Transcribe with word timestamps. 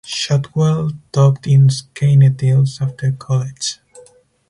Shotwell 0.03 0.93
taught 1.11 1.45
in 1.45 1.67
Skaneateles 1.67 2.81
after 2.81 3.11
college. 3.11 3.77